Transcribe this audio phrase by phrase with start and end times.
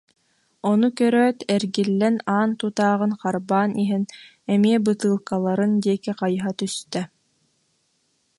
[0.69, 4.03] Ону көрөөт, эргиллэн аан тутааҕын харбаан иһэн
[4.53, 7.01] эмиэ бытыылкаларын диэки хайыһа түстэ